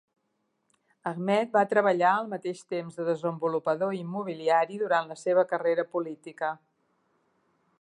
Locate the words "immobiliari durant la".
3.99-5.19